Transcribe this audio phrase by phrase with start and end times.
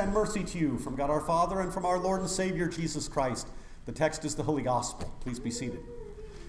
[0.00, 3.06] And mercy to you from God our Father and from our Lord and Savior Jesus
[3.06, 3.46] Christ.
[3.84, 5.12] The text is the Holy Gospel.
[5.20, 5.80] Please be seated.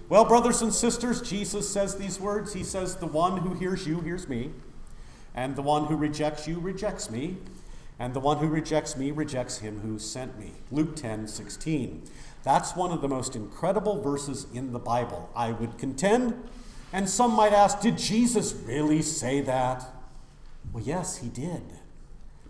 [0.08, 2.54] Well, brothers and sisters, Jesus says these words.
[2.54, 4.52] He says, The one who hears you hears me,
[5.34, 7.36] and the one who rejects you rejects me,
[7.98, 10.52] and the one who rejects me rejects him who sent me.
[10.70, 12.04] Luke 10 16.
[12.44, 16.48] That's one of the most incredible verses in the Bible, I would contend.
[16.90, 19.84] And some might ask, Did Jesus really say that?
[20.72, 21.62] Well, yes, he did.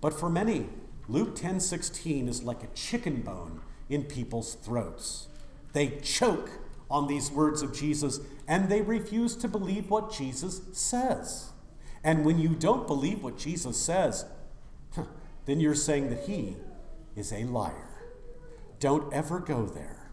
[0.00, 0.68] But for many,
[1.08, 5.28] Luke 10:16 is like a chicken bone in people's throats.
[5.72, 6.50] They choke
[6.90, 11.50] on these words of Jesus and they refuse to believe what Jesus says.
[12.04, 14.26] And when you don't believe what Jesus says,
[15.46, 16.56] then you're saying that he
[17.16, 17.88] is a liar.
[18.80, 20.10] Don't ever go there.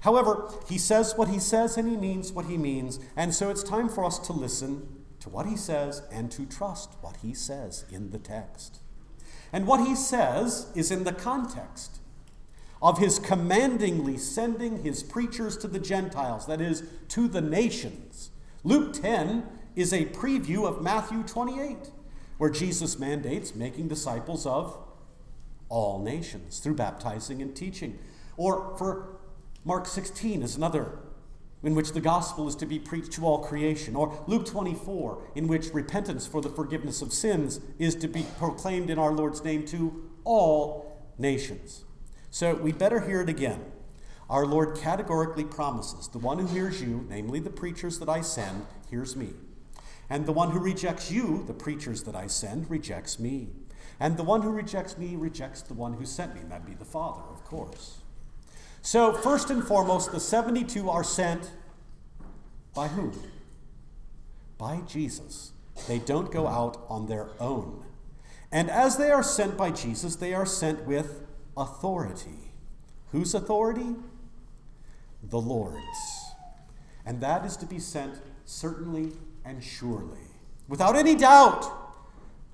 [0.00, 3.62] However, he says what he says and he means what he means, and so it's
[3.62, 7.84] time for us to listen to what he says and to trust what he says
[7.90, 8.80] in the text.
[9.52, 12.00] And what he says is in the context
[12.82, 18.30] of his commandingly sending his preachers to the Gentiles, that is, to the nations.
[18.64, 21.90] Luke 10 is a preview of Matthew 28,
[22.38, 24.76] where Jesus mandates making disciples of
[25.68, 27.98] all nations through baptizing and teaching.
[28.36, 29.16] Or for
[29.64, 30.98] Mark 16 is another
[31.66, 35.48] in which the gospel is to be preached to all creation, or Luke 24, in
[35.48, 39.66] which repentance for the forgiveness of sins is to be proclaimed in our Lord's name
[39.66, 41.84] to all nations.
[42.30, 43.64] So we better hear it again.
[44.30, 48.64] Our Lord categorically promises the one who hears you, namely the preachers that I send,
[48.88, 49.30] hears me.
[50.08, 53.48] And the one who rejects you, the preachers that I send, rejects me.
[53.98, 56.42] And the one who rejects me rejects the one who sent me.
[56.48, 57.98] That'd be the Father, of course.
[58.86, 61.50] So, first and foremost, the 72 are sent
[62.72, 63.12] by who?
[64.58, 65.50] By Jesus.
[65.88, 67.84] They don't go out on their own.
[68.52, 71.26] And as they are sent by Jesus, they are sent with
[71.56, 72.52] authority.
[73.10, 73.96] Whose authority?
[75.20, 76.30] The Lord's.
[77.04, 79.14] And that is to be sent certainly
[79.44, 80.30] and surely,
[80.68, 81.66] without any doubt,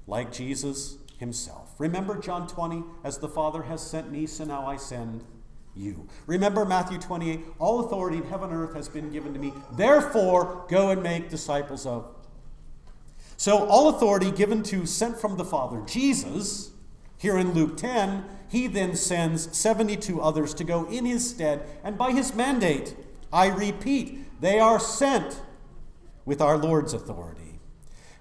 [0.07, 1.75] like Jesus himself.
[1.79, 5.25] Remember John 20, as the Father has sent me, so now I send
[5.75, 6.09] you.
[6.27, 9.53] Remember Matthew 28 All authority in heaven and earth has been given to me.
[9.73, 12.07] Therefore, go and make disciples of.
[13.37, 16.71] So, all authority given to, sent from the Father, Jesus,
[17.17, 21.97] here in Luke 10, he then sends 72 others to go in his stead, and
[21.99, 22.95] by his mandate,
[23.33, 25.41] I repeat, they are sent
[26.25, 27.61] with our Lord's authority.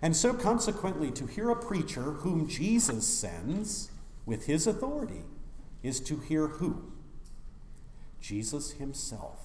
[0.01, 3.91] And so, consequently, to hear a preacher whom Jesus sends
[4.25, 5.23] with his authority
[5.83, 6.91] is to hear who?
[8.21, 9.39] Jesus himself.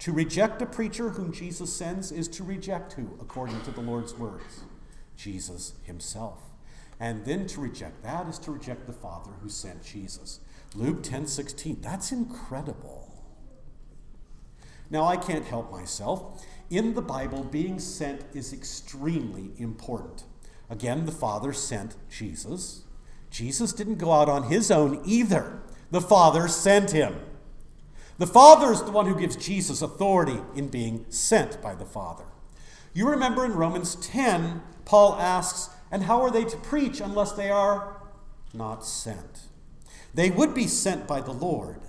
[0.00, 4.14] To reject a preacher whom Jesus sends is to reject who, according to the Lord's
[4.14, 4.64] words?
[5.16, 6.40] Jesus himself.
[6.98, 10.40] And then to reject that is to reject the Father who sent Jesus.
[10.74, 11.78] Luke 10 16.
[11.80, 13.12] That's incredible.
[14.90, 16.44] Now, I can't help myself.
[16.68, 20.24] In the Bible, being sent is extremely important.
[20.68, 22.82] Again, the Father sent Jesus.
[23.30, 27.14] Jesus didn't go out on his own either, the Father sent him.
[28.22, 32.22] The Father is the one who gives Jesus authority in being sent by the Father.
[32.94, 37.50] You remember in Romans 10, Paul asks, And how are they to preach unless they
[37.50, 38.00] are
[38.54, 39.48] not sent?
[40.14, 41.80] They would be sent by the Lord.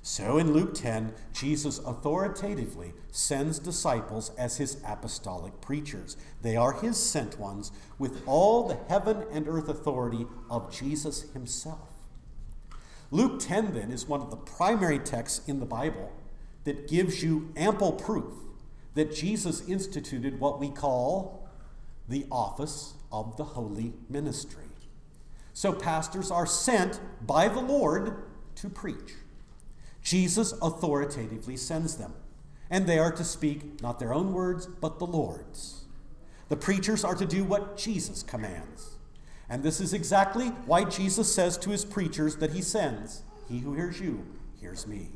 [0.00, 6.16] So in Luke 10, Jesus authoritatively sends disciples as his apostolic preachers.
[6.40, 11.91] They are his sent ones with all the heaven and earth authority of Jesus himself.
[13.12, 16.10] Luke 10, then, is one of the primary texts in the Bible
[16.64, 18.32] that gives you ample proof
[18.94, 21.46] that Jesus instituted what we call
[22.08, 24.64] the office of the holy ministry.
[25.52, 28.24] So, pastors are sent by the Lord
[28.56, 29.12] to preach.
[30.02, 32.14] Jesus authoritatively sends them,
[32.70, 35.84] and they are to speak not their own words, but the Lord's.
[36.48, 38.96] The preachers are to do what Jesus commands.
[39.48, 43.74] And this is exactly why Jesus says to his preachers that he sends He who
[43.74, 44.24] hears you
[44.60, 45.10] hears me.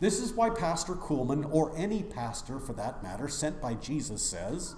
[0.00, 4.74] This is why Pastor Kuhlman, or any pastor for that matter, sent by Jesus, says,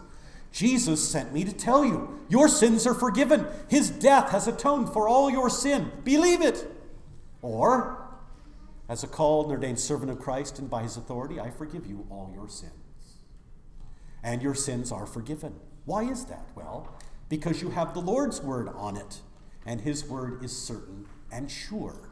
[0.51, 3.47] Jesus sent me to tell you, your sins are forgiven.
[3.69, 5.91] His death has atoned for all your sin.
[6.05, 6.71] Believe it.
[7.41, 8.05] Or,
[8.89, 12.07] as a called and ordained servant of Christ and by his authority, I forgive you
[12.11, 12.73] all your sins.
[14.23, 15.55] And your sins are forgiven.
[15.85, 16.49] Why is that?
[16.55, 16.95] Well,
[17.29, 19.21] because you have the Lord's word on it,
[19.65, 22.11] and his word is certain and sure.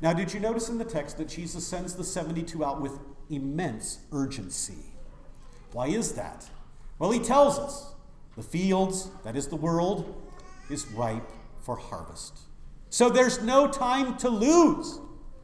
[0.00, 2.98] Now, did you notice in the text that Jesus sends the 72 out with
[3.30, 4.92] immense urgency?
[5.72, 6.48] Why is that?
[6.98, 7.94] Well, he tells us
[8.36, 10.20] the fields, that is the world,
[10.70, 12.40] is ripe for harvest.
[12.90, 14.98] So there's no time to lose.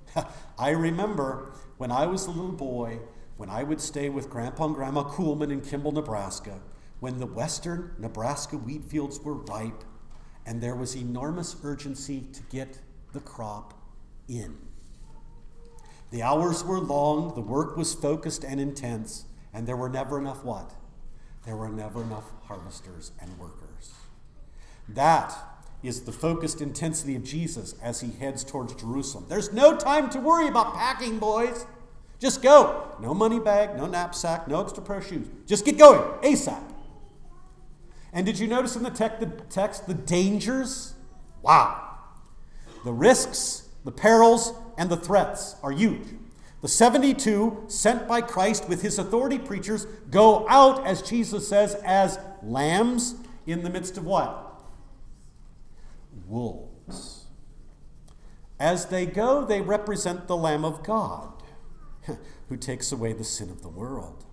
[0.59, 3.01] I remember when I was a little boy,
[3.37, 6.61] when I would stay with Grandpa and Grandma Kuhlman in Kimball, Nebraska,
[7.01, 9.85] when the western Nebraska wheat fields were ripe
[10.47, 12.79] and there was enormous urgency to get
[13.13, 13.75] the crop
[14.29, 14.57] in.
[16.11, 20.45] The hours were long, the work was focused and intense, and there were never enough
[20.45, 20.73] what?
[21.47, 23.93] There were never enough harvesters and workers.
[24.89, 25.33] That
[25.83, 29.27] is the focused intensity of Jesus as he heads towards Jerusalem.
[29.29, 31.65] There's no time to worry about packing, boys.
[32.19, 32.95] Just go.
[33.01, 35.27] No money bag, no knapsack, no extra pair of shoes.
[35.47, 36.70] Just get going ASAP.
[38.13, 40.95] And did you notice in the, the text the dangers?
[41.43, 41.99] Wow.
[42.85, 46.07] The risks, the perils, and the threats are huge.
[46.63, 52.19] The 72 sent by Christ with his authority preachers go out, as Jesus says, as
[52.43, 53.15] lambs
[53.47, 54.61] in the midst of what?
[56.27, 57.25] Wolves.
[58.59, 61.33] As they go, they represent the Lamb of God
[62.49, 64.27] who takes away the sin of the world.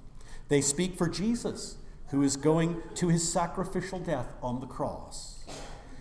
[0.49, 1.77] They speak for Jesus
[2.09, 5.45] who is going to his sacrificial death on the cross.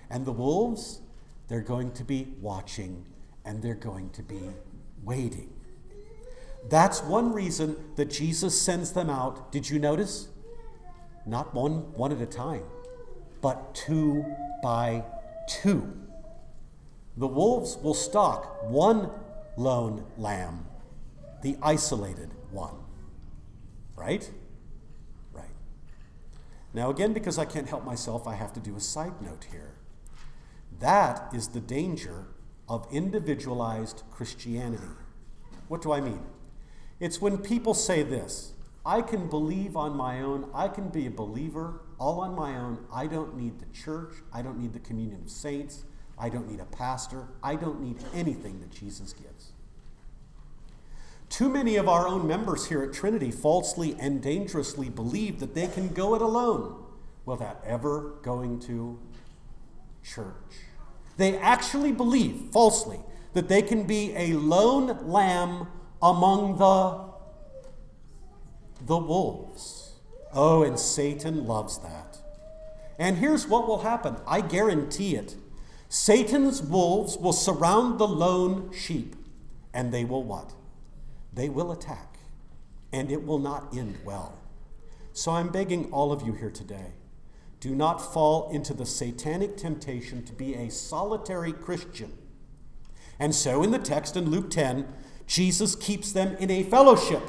[0.09, 1.01] And the wolves,
[1.49, 3.07] they're going to be watching
[3.45, 4.41] and they're going to be
[5.03, 5.53] waiting.
[6.69, 9.53] That's one reason that Jesus sends them out.
[9.53, 10.29] Did you notice?
[11.25, 12.65] Not one, one at a time,
[13.41, 14.25] but two
[14.63, 15.05] by
[15.49, 15.93] two.
[17.17, 19.11] The wolves will stalk one
[19.57, 20.67] lone lamb,
[21.43, 22.75] the isolated one.
[23.97, 24.31] Right?
[26.77, 29.77] Now, again, because I can't help myself, I have to do a side note here.
[30.79, 32.27] That is the danger
[32.69, 34.85] of individualized Christianity.
[35.69, 36.21] What do I mean?
[37.01, 38.53] It's when people say this
[38.85, 42.85] I can believe on my own, I can be a believer all on my own.
[42.93, 45.85] I don't need the church, I don't need the communion of saints,
[46.19, 49.53] I don't need a pastor, I don't need anything that Jesus gives.
[51.37, 55.67] Too many of our own members here at Trinity falsely and dangerously believe that they
[55.67, 56.83] can go it alone
[57.27, 58.99] without ever going to
[60.03, 60.33] church.
[61.19, 63.01] They actually believe, falsely,
[63.35, 65.69] that they can be a lone lamb
[66.01, 67.05] among the,
[68.87, 69.97] the wolves.
[70.33, 72.17] Oh, and Satan loves that.
[72.99, 75.37] And here's what will happen I guarantee it.
[75.91, 79.17] Satan's wolves will surround the lone sheep,
[79.75, 80.55] and they will what?
[81.37, 82.19] They will attack,
[82.93, 84.37] and it will not end well.
[85.13, 86.95] So I'm begging all of you here today
[87.61, 92.13] do not fall into the satanic temptation to be a solitary Christian.
[93.19, 94.87] And so in the text in Luke 10,
[95.27, 97.23] Jesus keeps them in a fellowship,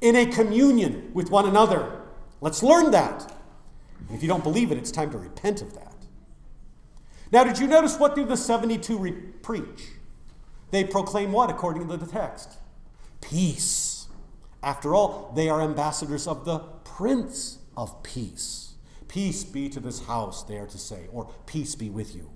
[0.00, 2.02] in a communion with one another.
[2.40, 3.32] Let's learn that.
[4.12, 5.94] If you don't believe it, it's time to repent of that.
[7.32, 9.88] Now, did you notice what do the 72 re- preach?
[10.70, 12.58] They proclaim what according to the text?
[13.30, 14.08] Peace.
[14.62, 18.74] After all, they are ambassadors of the Prince of Peace.
[19.08, 22.30] Peace be to this house, they are to say, or peace be with you.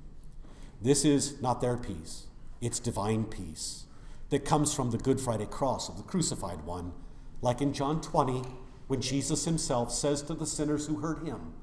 [0.80, 2.26] This is not their peace,
[2.60, 3.84] it's divine peace
[4.30, 6.92] that comes from the Good Friday cross of the crucified one,
[7.40, 8.42] like in John 20,
[8.86, 11.54] when Jesus himself says to the sinners who heard him,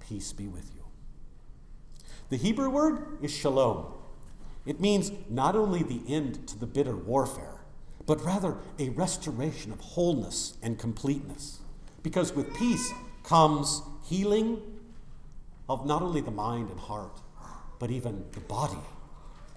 [0.00, 0.84] Peace be with you.
[2.30, 3.94] The Hebrew word is shalom.
[4.66, 7.53] It means not only the end to the bitter warfare,
[8.06, 11.60] but rather a restoration of wholeness and completeness.
[12.02, 12.92] Because with peace
[13.22, 14.60] comes healing
[15.68, 17.20] of not only the mind and heart,
[17.78, 18.78] but even the body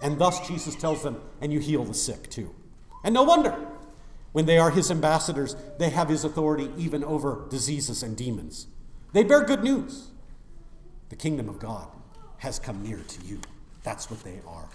[0.01, 2.53] and thus Jesus tells them, and you heal the sick too.
[3.03, 3.55] And no wonder.
[4.31, 8.67] When they are his ambassadors, they have his authority even over diseases and demons.
[9.13, 10.09] They bear good news.
[11.09, 11.87] The kingdom of God
[12.39, 13.39] has come near to you.
[13.83, 14.69] That's what they are.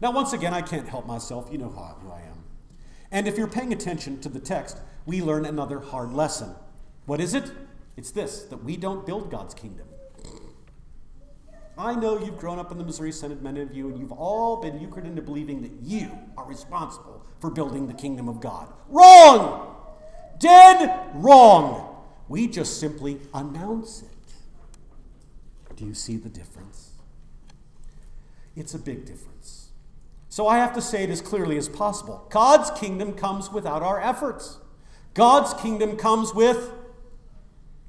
[0.00, 1.48] Now, once again, I can't help myself.
[1.50, 2.44] You know who I am.
[3.10, 6.54] And if you're paying attention to the text, we learn another hard lesson.
[7.06, 7.50] What is it?
[7.96, 9.86] It's this that we don't build God's kingdom.
[11.76, 14.60] I know you've grown up in the Missouri Synod, many of you, and you've all
[14.60, 18.72] been euchred into believing that you are responsible for building the kingdom of God.
[18.88, 19.74] Wrong!
[20.38, 21.96] Dead wrong!
[22.28, 24.08] We just simply announce it.
[25.76, 26.92] Do you see the difference?
[28.54, 29.63] It's a big difference.
[30.34, 32.26] So I have to say it as clearly as possible.
[32.28, 34.58] God's kingdom comes without our efforts.
[35.14, 36.72] God's kingdom comes with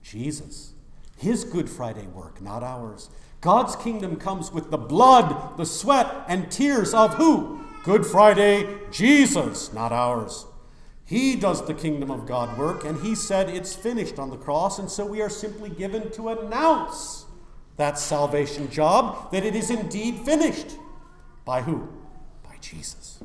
[0.03, 0.73] Jesus.
[1.17, 3.09] His Good Friday work, not ours.
[3.41, 7.61] God's kingdom comes with the blood, the sweat, and tears of who?
[7.83, 10.45] Good Friday, Jesus, not ours.
[11.03, 14.77] He does the kingdom of God work, and he said it's finished on the cross,
[14.77, 17.25] and so we are simply given to announce
[17.77, 20.77] that salvation job, that it is indeed finished.
[21.43, 22.04] By who?
[22.71, 23.19] Jesus.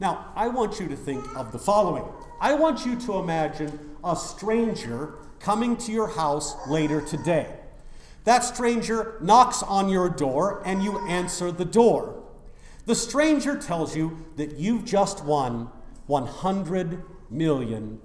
[0.00, 2.04] Now, I want you to think of the following
[2.40, 7.54] I want you to imagine a stranger coming to your house later today.
[8.24, 12.22] That stranger knocks on your door and you answer the door.
[12.86, 15.70] The stranger tells you that you've just won
[16.08, 18.00] $100 million.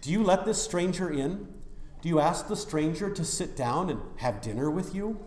[0.00, 1.48] Do you let this stranger in?
[2.00, 5.18] Do you ask the stranger to sit down and have dinner with you?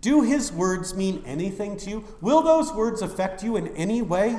[0.00, 2.04] Do his words mean anything to you?
[2.20, 4.36] Will those words affect you in any way?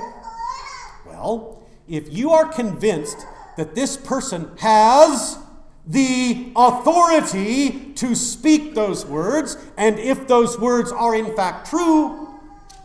[1.05, 3.25] Well, if you are convinced
[3.57, 5.37] that this person has
[5.85, 12.29] the authority to speak those words, and if those words are in fact true,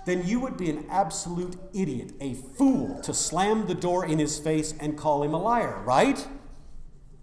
[0.05, 4.39] then you would be an absolute idiot, a fool, to slam the door in his
[4.39, 6.27] face and call him a liar, right?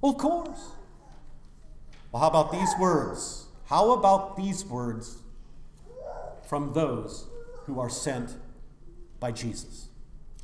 [0.01, 0.72] Well, of course.
[2.12, 3.45] Well, how about these words?
[3.65, 5.23] How about these words
[6.53, 7.25] from those
[7.65, 8.36] who are sent
[9.19, 9.89] by Jesus?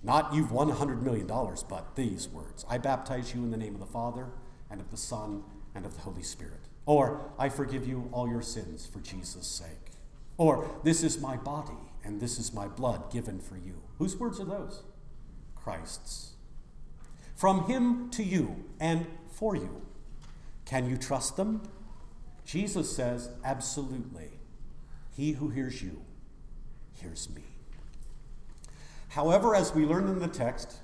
[0.02, 3.80] Not you've won $100 million, but these words I baptize you in the name of
[3.80, 4.26] the Father,
[4.72, 5.44] and of the Son,
[5.76, 6.62] and of the Holy Spirit.
[6.88, 9.92] Or, I forgive you all your sins for Jesus' sake.
[10.38, 13.80] Or, this is my body, and this is my blood given for you.
[14.00, 14.82] Whose words are those?
[15.54, 16.32] Christ's.
[17.36, 19.84] From him to you, and for you.
[20.66, 21.70] Can you trust them?
[22.46, 24.39] Jesus says, absolutely.
[25.12, 26.02] He who hears you
[26.94, 27.44] hears me.
[29.10, 30.78] However, as we learn in the text,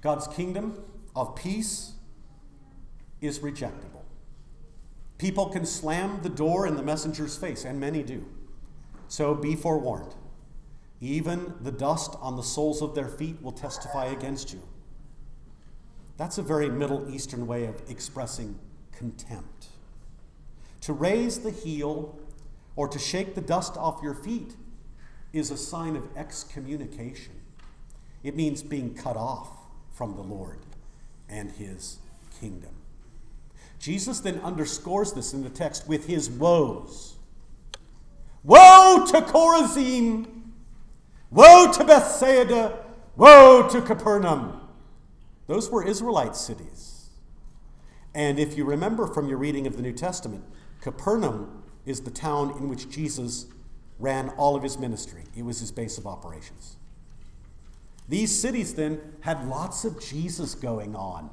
[0.00, 0.82] God's kingdom
[1.16, 1.92] of peace
[3.20, 4.02] is rejectable.
[5.18, 8.26] People can slam the door in the messenger's face, and many do.
[9.08, 10.14] So be forewarned.
[11.00, 14.62] Even the dust on the soles of their feet will testify against you.
[16.16, 18.58] That's a very Middle Eastern way of expressing
[18.92, 19.66] contempt.
[20.82, 22.18] To raise the heel
[22.76, 24.56] or to shake the dust off your feet
[25.32, 27.34] is a sign of excommunication.
[28.22, 29.48] It means being cut off
[29.92, 30.60] from the Lord
[31.28, 31.98] and his
[32.40, 32.74] kingdom.
[33.78, 37.16] Jesus then underscores this in the text with his woes.
[38.42, 40.26] Woe to Chorazin!
[41.30, 42.84] Woe to Bethsaida!
[43.16, 44.60] Woe to Capernaum!
[45.46, 47.10] Those were Israelite cities.
[48.14, 50.44] And if you remember from your reading of the New Testament,
[50.80, 53.46] Capernaum is the town in which Jesus
[53.98, 56.76] ran all of his ministry, it was his base of operations.
[58.08, 61.30] These cities then had lots of Jesus going on.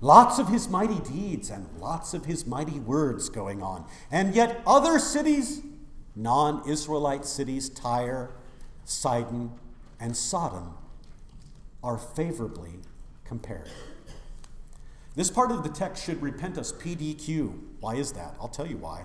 [0.00, 3.86] Lots of his mighty deeds and lots of his mighty words going on.
[4.10, 5.62] And yet, other cities,
[6.16, 8.30] non Israelite cities, Tyre,
[8.84, 9.52] Sidon,
[10.00, 10.74] and Sodom,
[11.84, 12.80] are favorably
[13.24, 13.70] compared.
[15.14, 17.56] This part of the text should repent us PDQ.
[17.78, 18.34] Why is that?
[18.40, 19.04] I'll tell you why.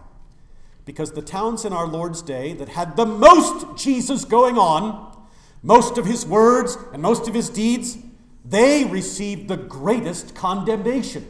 [0.87, 5.27] Because the towns in our Lord's day that had the most Jesus going on,
[5.61, 7.97] most of his words and most of his deeds,
[8.45, 11.29] they received the greatest condemnation.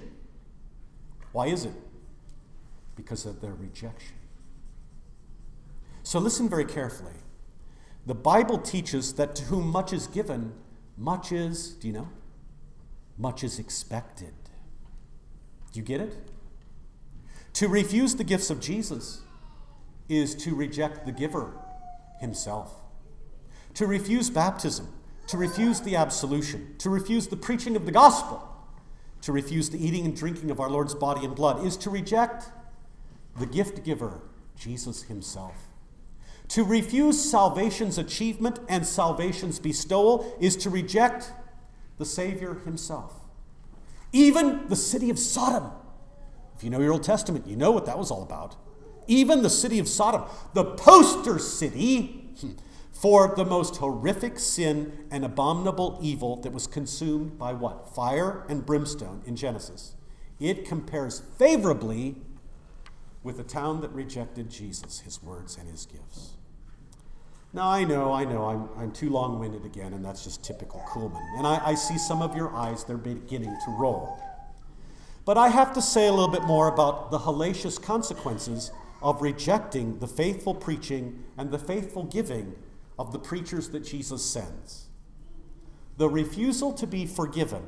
[1.31, 1.73] Why is it?
[2.95, 4.13] Because of their rejection.
[6.03, 7.15] So listen very carefully.
[8.05, 10.53] The Bible teaches that to whom much is given,
[10.95, 12.09] much is, do you know?
[13.17, 14.35] Much is expected.
[15.71, 16.15] Do you get it?
[17.53, 19.23] To refuse the gifts of Jesus
[20.09, 21.53] is to reject the giver
[22.19, 22.81] himself.
[23.75, 24.93] To refuse baptism
[25.27, 28.41] to refuse the absolution, to refuse the preaching of the gospel,
[29.21, 32.45] to refuse the eating and drinking of our Lord's body and blood, is to reject
[33.37, 34.21] the gift giver,
[34.57, 35.67] Jesus himself.
[36.49, 41.33] To refuse salvation's achievement and salvation's bestowal is to reject
[41.97, 43.13] the Savior himself.
[44.13, 45.71] Even the city of Sodom.
[46.55, 48.55] If you know your Old Testament, you know what that was all about.
[49.07, 50.23] Even the city of Sodom,
[50.53, 52.51] the poster city hmm,
[52.91, 57.93] for the most horrific sin and abominable evil that was consumed by what?
[57.93, 59.95] Fire and brimstone in Genesis.
[60.39, 62.15] It compares favorably
[63.23, 66.37] with the town that rejected Jesus, his words, and his gifts.
[67.53, 70.83] Now, I know, I know, I'm, I'm too long winded again, and that's just typical
[70.89, 71.23] Kuhlman.
[71.37, 74.21] And I, I see some of your eyes, they're beginning to roll.
[75.25, 79.99] But I have to say a little bit more about the hellacious consequences of rejecting
[79.99, 82.55] the faithful preaching and the faithful giving
[82.97, 84.87] of the preachers that Jesus sends.
[85.97, 87.63] The refusal to be forgiven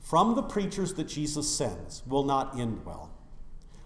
[0.00, 3.10] from the preachers that Jesus sends will not end well.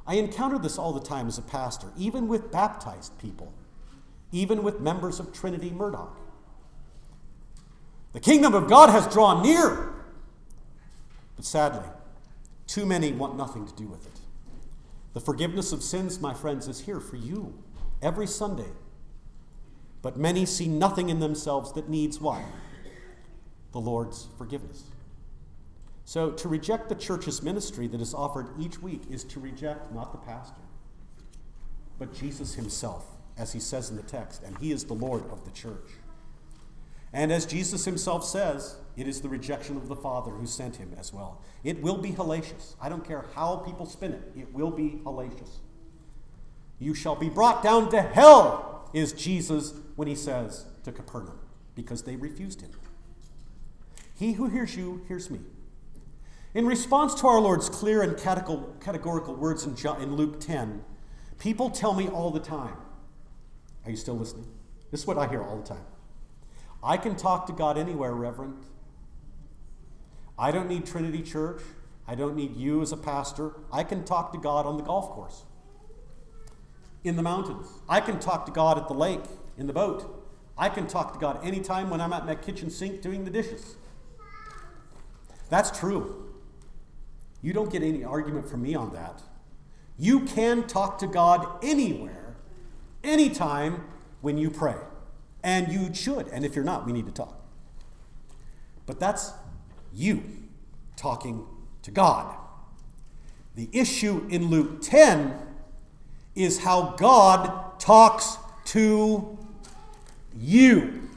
[0.07, 3.53] I encounter this all the time as a pastor, even with baptized people,
[4.31, 6.19] even with members of Trinity Murdock.
[8.13, 9.95] The kingdom of God has drawn near,
[11.37, 11.89] but sadly,
[12.67, 14.21] too many want nothing to do with it.
[15.15, 17.55] The forgiveness of sins, my friends, is here for you
[18.01, 18.71] every Sunday.
[20.01, 22.43] But many see nothing in themselves that needs what?
[23.73, 24.85] The Lord's forgiveness.
[26.05, 30.13] So to reject the church's ministry that is offered each week is to reject not
[30.13, 30.61] the pastor,
[31.99, 33.07] but Jesus himself,
[33.39, 35.91] as he says in the text, and he is the Lord of the church.
[37.13, 40.95] And as Jesus himself says, it is the rejection of the Father who sent him
[40.99, 41.43] as well.
[41.65, 42.75] It will be hellacious.
[42.81, 45.59] I don't care how people spin it, it will be hellacious.
[46.79, 51.39] You shall be brought down to hell, is Jesus when he says to Capernaum,
[51.75, 52.71] because they refused him.
[54.15, 55.41] He who hears you hears me.
[56.55, 60.85] In response to our Lord's clear and categorical words in, Luke 10,
[61.39, 62.77] people tell me all the time,
[63.85, 64.49] Are you still listening?
[64.91, 65.85] This is what I hear all the time.
[66.83, 68.65] I can talk to God anywhere, Reverend.
[70.39, 71.63] I don't need Trinity Church.
[72.07, 73.53] I don't need you as a pastor.
[73.73, 75.45] I can talk to God on the golf course,
[77.05, 77.69] in the mountains.
[77.89, 79.25] I can talk to God at the lake,
[79.57, 80.27] in the boat.
[80.59, 83.77] I can talk to God anytime when I'm at my kitchen sink doing the dishes.
[85.49, 86.35] That's true.
[87.41, 89.23] You don't get any argument from me on that.
[89.99, 92.37] You can talk to God anywhere,
[93.05, 93.85] anytime
[94.21, 94.77] when you pray.
[95.43, 96.29] And you should.
[96.29, 97.41] And if you're not, we need to talk.
[98.87, 99.33] But that's
[99.93, 100.23] you
[100.97, 101.47] talking
[101.83, 102.37] to God.
[103.55, 105.39] The issue in Luke 10
[106.35, 109.39] is how God talks to
[110.37, 111.09] you.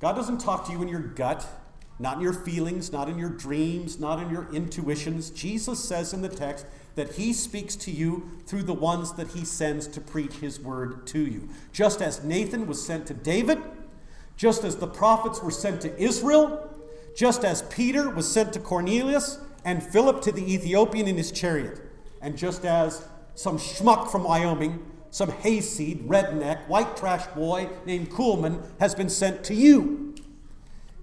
[0.00, 1.46] God doesn't talk to you in your gut,
[1.98, 5.30] not in your feelings, not in your dreams, not in your intuitions.
[5.30, 9.44] Jesus says in the text that he speaks to you through the ones that he
[9.44, 11.48] sends to preach his word to you.
[11.72, 13.58] Just as Nathan was sent to David,
[14.36, 16.68] just as the prophets were sent to Israel,
[17.14, 21.80] just as Peter was sent to Cornelius and Philip to the Ethiopian in his chariot,
[22.20, 28.64] and just as some schmuck from Wyoming, some hayseed, redneck, white trash boy named Kuhlman
[28.80, 30.01] has been sent to you.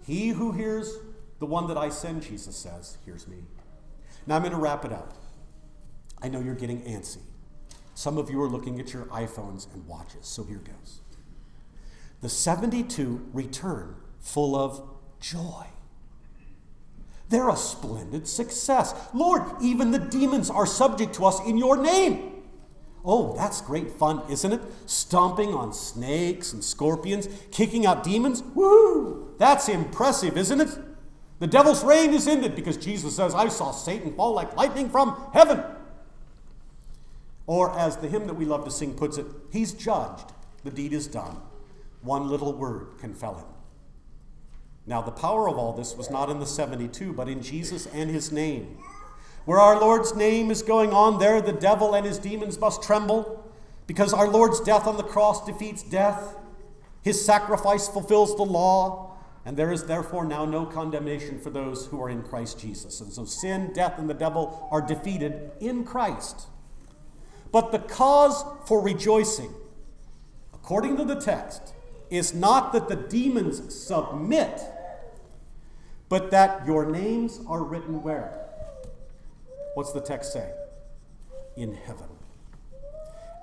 [0.10, 0.98] He who hears
[1.38, 3.43] the one that I send, Jesus says, hears me.
[4.26, 5.13] Now I'm going to wrap it up.
[6.19, 7.19] I know you're getting antsy.
[7.93, 11.02] Some of you are looking at your iPhones and watches, so here goes.
[12.22, 14.82] The 72 return full of
[15.19, 15.67] joy.
[17.30, 18.95] They're a splendid success.
[19.13, 22.38] Lord, even the demons are subject to us in your name.
[23.05, 24.62] Oh, that's great fun, isn't it?
[24.85, 28.43] Stomping on snakes and scorpions, kicking out demons.
[28.53, 29.33] Woo!
[29.38, 30.77] That's impressive, isn't it?
[31.39, 35.15] The devil's reign is ended because Jesus says, I saw Satan fall like lightning from
[35.33, 35.63] heaven.
[37.47, 40.33] Or, as the hymn that we love to sing puts it, he's judged,
[40.63, 41.38] the deed is done.
[42.01, 43.47] One little word can fell him.
[44.85, 48.09] Now, the power of all this was not in the 72, but in Jesus and
[48.09, 48.77] his name.
[49.45, 53.52] Where our Lord's name is going on, there the devil and his demons must tremble,
[53.88, 56.36] because our Lord's death on the cross defeats death.
[57.02, 62.02] His sacrifice fulfills the law, and there is therefore now no condemnation for those who
[62.02, 63.02] are in Christ Jesus.
[63.02, 66.47] And so sin, death, and the devil are defeated in Christ.
[67.52, 69.52] But the cause for rejoicing,
[70.54, 71.73] according to the text,
[72.12, 74.62] is not that the demons submit,
[76.10, 78.48] but that your names are written where?
[79.73, 80.51] What's the text say?
[81.55, 82.08] In heaven.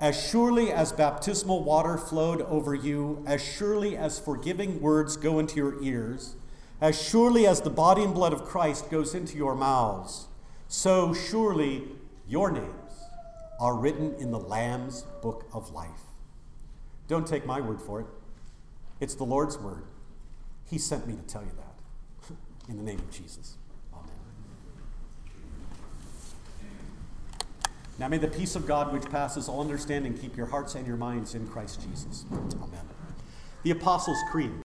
[0.01, 5.57] As surely as baptismal water flowed over you, as surely as forgiving words go into
[5.57, 6.37] your ears,
[6.81, 10.27] as surely as the body and blood of Christ goes into your mouths,
[10.69, 11.85] so surely
[12.29, 13.09] your names
[13.59, 15.89] are written in the Lamb's book of life.
[17.09, 18.07] Don't take my word for it.
[19.01, 19.85] It's the Lord's word.
[20.69, 22.37] He sent me to tell you that.
[22.69, 23.57] in the name of Jesus.
[23.95, 24.11] Amen.
[27.99, 30.97] Now may the peace of God, which passes all understanding, keep your hearts and your
[30.97, 32.25] minds in Christ Jesus.
[32.31, 32.87] Amen.
[33.63, 34.66] The Apostles' Creed.